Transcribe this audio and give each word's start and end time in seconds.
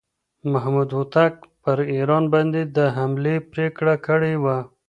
محمود 0.51 0.89
هوتک 0.97 1.33
پر 1.63 1.77
ایران 1.93 2.23
باندې 2.33 2.61
د 2.75 2.77
حملې 2.95 3.35
پرېکړه 3.51 3.95
کړې 4.07 4.33
وه. 4.43 4.57